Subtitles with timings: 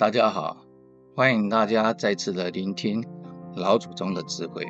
[0.00, 0.56] 大家好，
[1.14, 3.04] 欢迎大家再次的聆听
[3.54, 4.66] 老祖宗的智慧。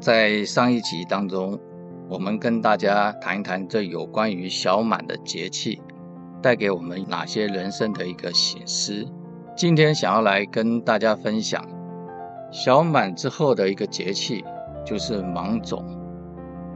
[0.00, 1.60] 在上一集当中，
[2.08, 5.82] 我们跟大家谈一谈这有关于小满的节气
[6.40, 9.06] 带给我们哪些人生的一个醒思。
[9.54, 11.62] 今天想要来跟大家分享
[12.50, 14.42] 小满之后的一个节气，
[14.82, 15.84] 就是芒种。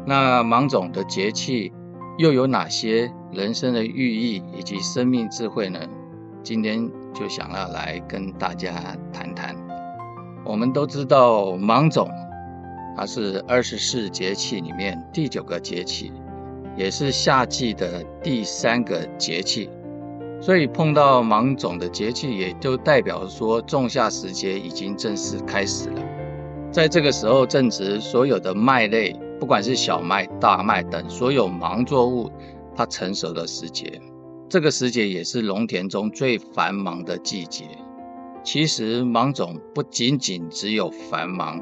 [0.05, 1.73] 那芒种的节气
[2.19, 5.81] 又有哪些人生的寓意以及生命智慧呢？
[6.43, 6.89] 今天
[7.19, 9.57] 就想要来跟大家谈谈。
[10.45, 12.09] 我们都知道芒种，
[12.97, 16.13] 它是二十四节气里面第九个节气，
[16.77, 19.71] 也是夏季的第三个节气。
[20.39, 26.03] 所以碰到芒种的节气，也就代表说仲夏时节已经正式开始了。
[26.71, 32.31] 在这个时候，正值所有的麦类，不管是小麦、大麦等所有芒作物，
[32.77, 33.99] 它成熟的时节。
[34.49, 37.65] 这个时节也是农田中最繁忙的季节。
[38.45, 41.61] 其实芒种不仅仅只有繁忙，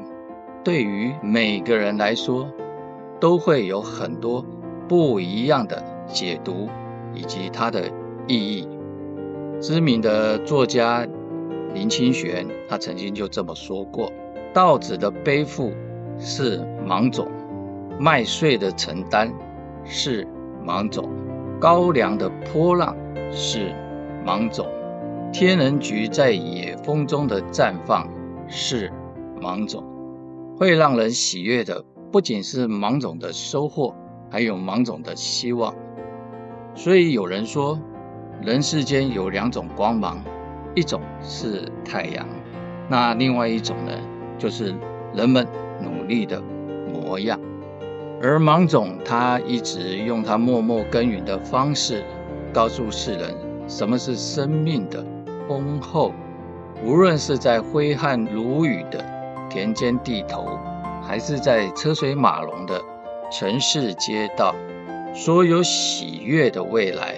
[0.63, 2.47] 对于每个人来说，
[3.19, 4.45] 都会有很多
[4.87, 6.69] 不一样的解读
[7.15, 7.91] 以及它的
[8.27, 8.67] 意义。
[9.59, 11.07] 知名的作家
[11.73, 14.11] 林清玄，他曾经就这么说过：
[14.53, 15.71] 稻子的背负
[16.19, 17.27] 是芒种，
[17.99, 19.33] 麦穗的承担
[19.83, 20.27] 是
[20.63, 21.09] 芒种。
[21.59, 22.95] 高粱的波浪
[23.31, 23.73] 是
[24.25, 24.67] 芒种，
[25.31, 28.07] 天人菊在野风中的绽放
[28.47, 28.91] 是
[29.41, 29.83] 芒种，
[30.57, 33.95] 会让人喜悦的不仅是芒种的收获，
[34.29, 35.73] 还有芒种的希望。
[36.73, 37.79] 所以有人说，
[38.41, 40.21] 人世间有两种光芒，
[40.75, 42.27] 一种是太阳，
[42.89, 43.93] 那另外一种呢，
[44.37, 44.75] 就是
[45.13, 45.47] 人们
[45.81, 46.41] 努力的
[46.93, 47.39] 模样。
[48.21, 52.03] 而芒种，他一直用他默默耕耘的方式，
[52.53, 53.35] 告诉世人
[53.67, 55.05] 什么是生命的
[55.47, 56.13] 丰厚。
[56.83, 59.03] 无论是在挥汗如雨的
[59.49, 60.57] 田间地头，
[61.03, 62.81] 还是在车水马龙的
[63.31, 64.55] 城市街道，
[65.13, 67.15] 所有喜悦的未来，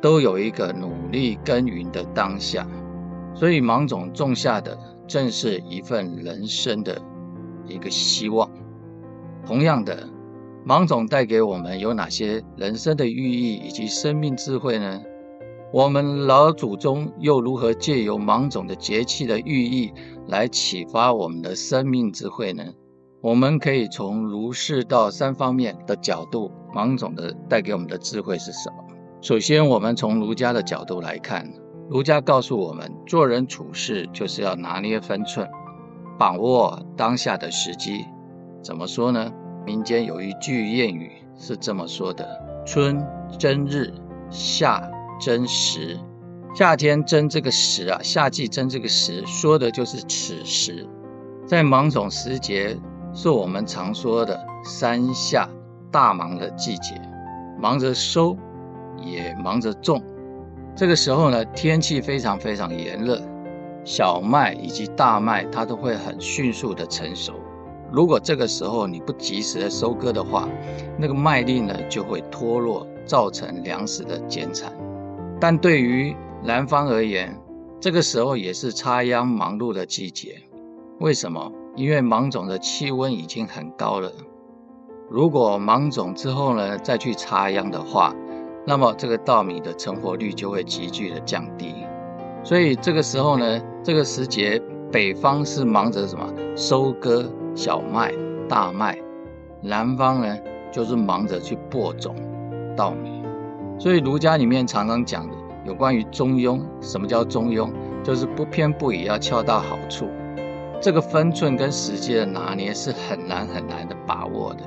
[0.00, 2.66] 都有一个努力耕耘的当下。
[3.34, 4.76] 所以，芒种种下的，
[5.06, 7.00] 正是一份人生的
[7.66, 8.50] 一个希望。
[9.46, 10.08] 同样的。
[10.66, 15.02] 芒种带给我们有哪些人生的寓意以及生命智慧呢？
[15.70, 19.92] 我们老祖宗又如何借由芒种的节气的寓意
[20.26, 22.64] 来启发我们的生命智慧呢？
[23.20, 28.76] 我们可以从儒释道三方面的角度，芒种的带给我们的智慧是什么？
[29.20, 31.46] 首先，我们从儒家的角度来看，
[31.90, 35.46] 儒家告诉我们，做人处事就是要拿捏分寸，
[36.18, 38.06] 把握当下的时机。
[38.62, 39.30] 怎么说呢？
[39.64, 42.26] 民间有一句谚语是这么说的
[42.66, 43.02] ：“春
[43.38, 43.92] 争日，
[44.30, 44.82] 夏
[45.20, 45.98] 争时。”
[46.54, 50.86] 夏天争这个时啊，夏季争这个时，说的就是此时。
[51.46, 52.76] 在芒种时节，
[53.12, 55.48] 是我们常说的三夏
[55.90, 57.00] 大忙的季节，
[57.58, 58.36] 忙着收，
[59.02, 60.00] 也忙着种。
[60.76, 63.20] 这个时候呢，天气非常非常炎热，
[63.84, 67.32] 小麦以及大麦它都会很迅速的成熟。
[67.94, 70.48] 如果这个时候你不及时的收割的话，
[70.98, 74.72] 那个麦粒呢就会脱落，造成粮食的减产。
[75.40, 77.40] 但对于南方而言，
[77.78, 80.42] 这个时候也是插秧忙碌的季节。
[80.98, 81.52] 为什么？
[81.76, 84.10] 因为芒种的气温已经很高了。
[85.08, 88.12] 如果芒种之后呢再去插秧的话，
[88.66, 91.72] 那么这个稻米的成活率就会急剧的降低。
[92.42, 96.28] 所以这个时候呢，这个时节北方是忙着什么？
[96.56, 97.30] 收割。
[97.54, 98.12] 小麦、
[98.48, 98.98] 大麦，
[99.62, 100.36] 南方呢
[100.72, 102.16] 就是忙着去播种
[102.76, 103.22] 稻米，
[103.78, 107.70] 所以儒家里面常常讲的有关于中庸，什么叫中庸？
[108.02, 110.08] 就是不偏不倚，要恰到好处。
[110.80, 114.60] 这个分寸跟时机的拿捏是很难很难的把握的，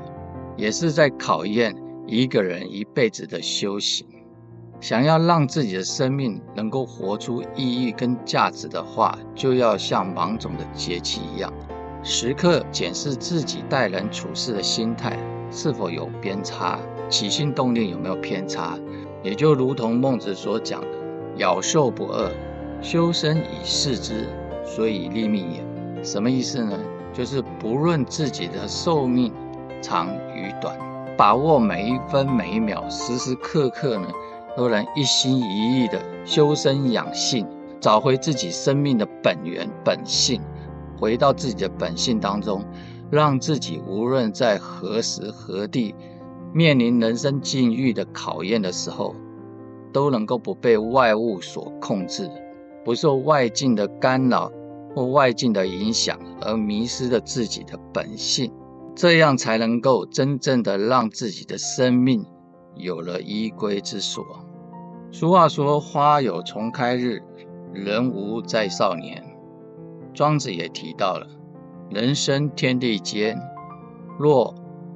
[0.56, 1.72] 也是在考验
[2.06, 4.04] 一个人一辈子的修行。
[4.80, 11.52] 想要让自己的生命能够活出意义跟价值的话，就要像芒种的节气一样。
[12.10, 15.18] 时刻检视自己待人处事的心态
[15.50, 16.78] 是否有偏差，
[17.10, 18.78] 起心动念有没有偏差，
[19.22, 20.86] 也就如同孟子所讲的
[21.36, 22.30] “咬兽不饿，
[22.80, 24.26] 修身以事之，
[24.64, 25.62] 所以立命也”。
[26.02, 26.78] 什么意思呢？
[27.12, 29.30] 就是不论自己的寿命
[29.82, 30.78] 长与短，
[31.14, 34.08] 把握每一分每一秒，时时刻刻呢，
[34.56, 37.46] 都能一心一意的修身养性，
[37.78, 40.40] 找回自己生命的本源本性。
[40.98, 42.64] 回到自己的本性当中，
[43.10, 45.94] 让自己无论在何时何地
[46.52, 49.14] 面临人生境遇的考验的时候，
[49.92, 52.30] 都能够不被外物所控制，
[52.84, 54.50] 不受外境的干扰
[54.94, 58.52] 或外境的影响而迷失了自己的本性，
[58.94, 62.24] 这样才能够真正的让自己的生命
[62.74, 64.24] 有了依归之所。
[65.10, 67.22] 俗话说：“花有重开日，
[67.72, 69.24] 人无再少年。”
[70.18, 71.28] 庄子也提到了
[71.94, 73.40] ：“人生天地间，
[74.18, 74.52] 若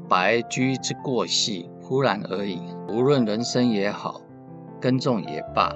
[0.08, 2.58] 白驹之过隙，忽然而已。
[2.88, 4.20] 无论人生也好，
[4.80, 5.72] 耕种也罢。”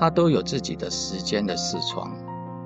[0.00, 2.10] 它都有自己的时间的视窗，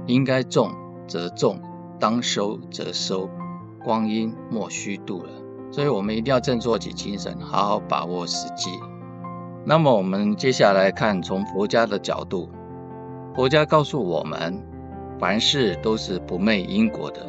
[0.06, 0.70] 应该种
[1.08, 1.60] 则种，
[1.98, 3.28] 当收则收，
[3.82, 5.30] 光阴莫虚度了。
[5.72, 8.70] 所以，我们一定要振作起精神，好好把握时机。
[9.64, 12.48] 那么，我们接下来看从佛家的角度，
[13.34, 14.62] 佛家告诉我们，
[15.20, 17.20] 凡事都是不昧因果的。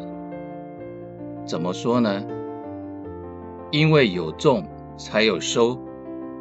[1.46, 2.24] 怎么说呢？
[3.70, 4.66] 因为有种
[4.98, 5.78] 才有收，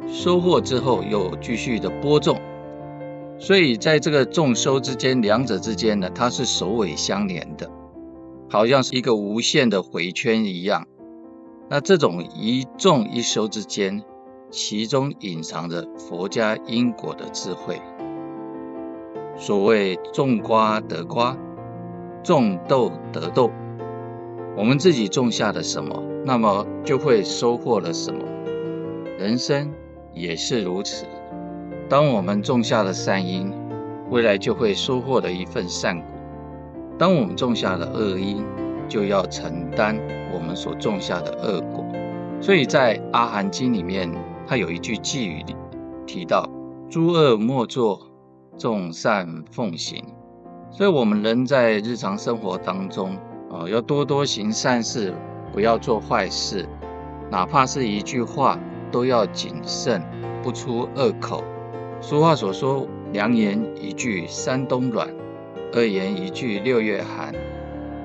[0.07, 2.39] 收获之后又继续的播种。
[3.37, 7.69] 所以，在这个种收之间，两者之间呢，它是首尾相连的，
[8.49, 10.87] 好像是一个无限的回圈一样。
[11.69, 14.01] 那这种一种一收之间，
[14.51, 17.81] 其中隐藏着佛家因果的智慧。
[19.41, 21.35] 所谓种瓜得瓜，
[22.21, 23.49] 种豆得豆，
[24.55, 28.19] 我们自己种下的什么，那么就会收获了什么。
[29.17, 29.73] 人生
[30.13, 31.07] 也是如此。
[31.89, 33.51] 当我们种下了善因，
[34.11, 36.05] 未来就会收获了一份善果；
[36.99, 38.45] 当我们种下了恶因，
[38.87, 39.99] 就要承担
[40.31, 41.83] 我们所种下的恶果。
[42.39, 44.13] 所以在《阿含经》里面，
[44.45, 45.55] 它有一句偈语里
[46.05, 46.47] 提到
[46.91, 48.10] ：“诸恶莫作，
[48.57, 50.03] 众善奉行。”
[50.71, 53.17] 所以，我们人在日常生活当中
[53.51, 55.13] 啊，要多多行善事，
[55.51, 56.65] 不要做坏事，
[57.29, 58.57] 哪怕是一句话，
[58.89, 60.01] 都要谨慎，
[60.41, 61.43] 不出恶口。
[61.99, 65.07] 俗话所说：“良言一句三冬暖，
[65.73, 67.35] 恶言一句六月寒。”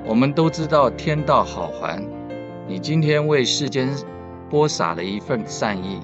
[0.05, 2.05] 我们都知道天道好还，
[2.69, 3.89] 你今天为世间
[4.51, 6.01] 播撒了一份善意，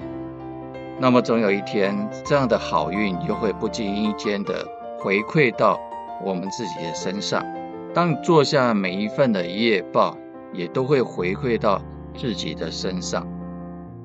[0.99, 4.67] 那么总有一天，这样的好运又会不经意间的
[4.99, 5.79] 回馈到
[6.23, 7.45] 我们自己的身上。
[7.93, 10.17] 当你做下每一份的业报，
[10.53, 11.81] 也都会回馈到
[12.15, 13.27] 自己的身上。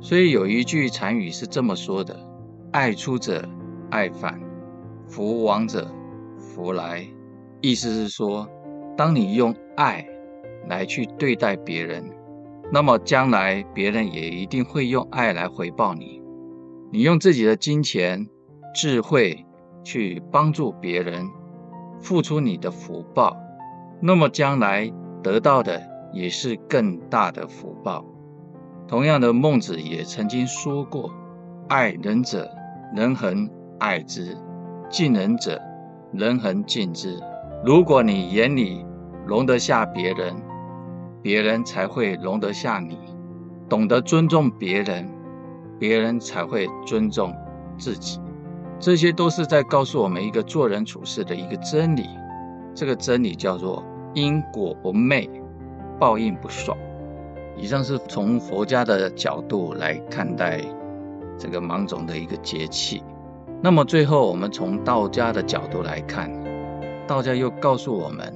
[0.00, 2.19] 所以有一句禅语是这么说的
[2.73, 3.43] ：“爱出者。”
[3.90, 4.38] 爱返，
[5.06, 5.90] 福往者
[6.37, 7.06] 福来，
[7.62, 8.46] 意思是说，
[8.99, 10.06] 当你用爱
[10.69, 12.05] 来去对待别人，
[12.70, 16.17] 那么将来别人也一定会用爱来回报你。
[16.90, 18.29] 你用自己的金钱、
[18.75, 19.44] 智慧
[19.85, 21.29] 去帮助别人，
[22.00, 23.37] 付出你的福报，
[24.00, 24.93] 那么将来
[25.23, 25.82] 得到的
[26.12, 28.05] 也是更大的福报。
[28.87, 31.11] 同样的，孟子也曾经说过
[31.69, 32.50] ：“爱人者，
[32.94, 33.49] 人恒。”
[33.79, 34.37] 爱之，
[34.90, 35.62] 敬人者，
[36.12, 37.17] 人恒敬之。
[37.64, 38.85] 如果你眼里
[39.25, 40.35] 容得下别人，
[41.23, 42.99] 别人才会容得下你。
[43.69, 45.08] 懂得尊重别人，
[45.78, 47.34] 别人才会尊重
[47.78, 48.20] 自己。
[48.80, 52.04] 这些都是在告诉我们一个做人处事的一个真理。
[52.75, 53.84] 这个真理叫做
[54.14, 55.28] 因果不昧，
[55.98, 56.76] 报应不爽。
[57.56, 60.60] 以上是从佛家的角度来看待
[61.37, 63.02] 这个芒种的一个节气。
[63.61, 66.30] 那么最后，我们从道家的角度来看，
[67.08, 68.32] 道家又告诉我们，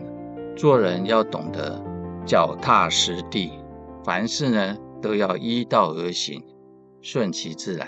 [0.57, 1.81] 做人要懂得
[2.27, 3.53] 脚踏实地，
[4.03, 6.43] 凡事呢都要依道而行，
[7.03, 7.87] 顺其自然。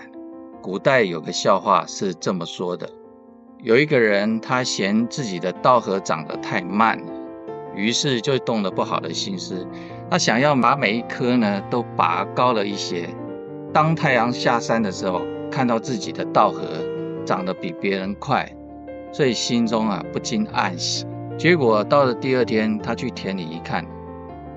[0.60, 2.88] 古代有个笑话是这么说的：
[3.62, 7.00] 有一个人，他嫌自己的稻禾长得太慢，
[7.74, 9.66] 于是就动了不好的心思，
[10.10, 13.08] 他想要把每一棵呢都拔高了一些。
[13.72, 16.60] 当太阳下山的时候，看到自己的稻禾。
[17.26, 18.46] 长得比别人快，
[19.10, 21.06] 所以心中啊不禁暗喜。
[21.38, 23.82] 结果到了第二天，他去田里一看，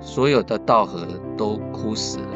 [0.02, 2.28] 所有的稻禾都枯死了。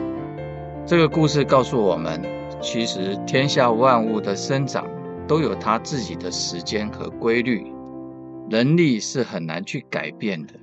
[0.86, 2.22] 这个故事告诉我们，
[2.62, 4.86] 其实天下万物的生长
[5.28, 7.72] 都有它自己的时间和规律，
[8.50, 10.54] 人力是很难去改变的。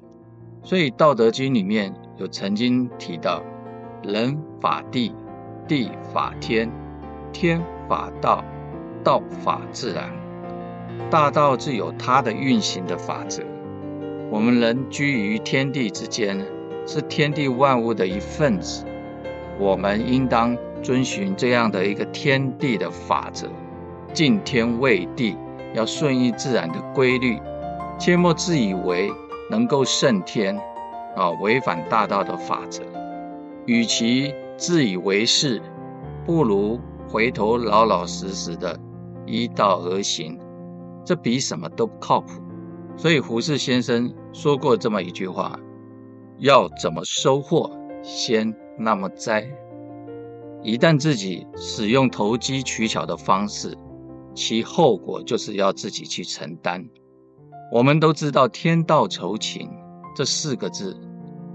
[0.63, 3.43] 所以《道德经》里面有曾经提到
[4.03, 5.15] ：“人法地，
[5.67, 6.71] 地法天，
[7.33, 8.45] 天法道。”
[9.05, 10.11] 道法自然，
[11.09, 13.43] 大道自有它的运行的法则。
[14.29, 16.45] 我们人居于天地之间，
[16.85, 18.85] 是天地万物的一份子。
[19.59, 23.49] 我们应当遵循这样的一个天地的法则，
[24.13, 25.37] 敬天畏地，
[25.75, 27.41] 要顺应自然的规律，
[27.99, 29.11] 切莫自以为
[29.51, 30.57] 能够胜天，
[31.17, 32.83] 啊，违反大道的法则。
[33.67, 35.61] 与其自以为是，
[36.25, 38.79] 不如回头老老实实的。
[39.31, 40.39] 依道而行，
[41.05, 42.29] 这比什么都靠谱。
[42.97, 45.59] 所以胡适先生说过这么一句话：
[46.39, 47.71] 要怎么收获，
[48.03, 49.47] 先那么栽。
[50.63, 53.77] 一旦自己使用投机取巧的方式，
[54.35, 56.89] 其后果就是要自己去承担。
[57.71, 59.69] 我们都知道“天道酬勤”
[60.17, 60.97] 这四个字，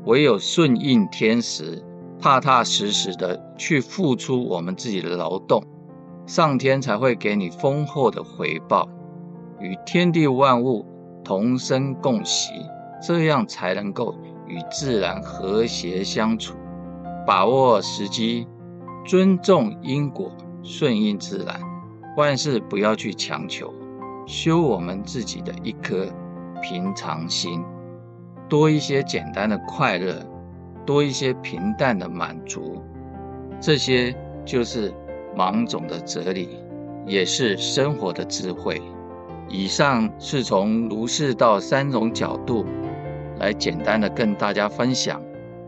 [0.05, 1.83] 唯有顺应天时，
[2.19, 5.63] 踏踏实实的去付出我们自己的劳动，
[6.25, 8.87] 上天才会给你丰厚的回报，
[9.59, 10.85] 与天地万物
[11.23, 12.51] 同生共息，
[13.05, 14.15] 这样才能够
[14.47, 16.55] 与自然和谐相处，
[17.25, 18.47] 把握时机。
[19.05, 20.31] 尊重因果，
[20.63, 21.59] 顺应自然，
[22.15, 23.73] 万事不要去强求，
[24.25, 26.07] 修我们自己的一颗
[26.61, 27.61] 平常心，
[28.47, 30.25] 多一些简单的快乐，
[30.85, 32.81] 多一些平淡的满足，
[33.59, 34.15] 这些
[34.45, 34.93] 就是
[35.35, 36.57] 芒种的哲理，
[37.05, 38.81] 也是生活的智慧。
[39.49, 42.65] 以上是从儒释道三种角度
[43.37, 45.21] 来简单的跟大家分享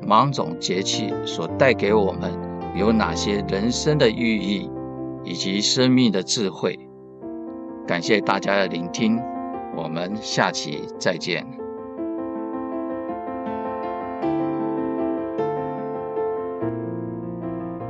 [0.06, 2.32] 芒种节气所带给我们。
[2.76, 4.70] 有哪些人生的寓意，
[5.24, 6.78] 以及生命的智慧？
[7.88, 9.18] 感谢大家的聆听，
[9.78, 11.65] 我们下期再见。